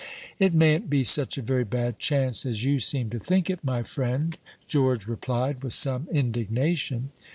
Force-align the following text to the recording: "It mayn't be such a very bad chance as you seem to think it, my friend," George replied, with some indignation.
"It 0.39 0.51
mayn't 0.55 0.89
be 0.89 1.03
such 1.03 1.37
a 1.37 1.43
very 1.43 1.63
bad 1.63 1.99
chance 1.99 2.43
as 2.43 2.65
you 2.65 2.79
seem 2.79 3.11
to 3.11 3.19
think 3.19 3.51
it, 3.51 3.63
my 3.63 3.83
friend," 3.83 4.35
George 4.67 5.05
replied, 5.05 5.61
with 5.63 5.73
some 5.73 6.07
indignation. 6.11 7.11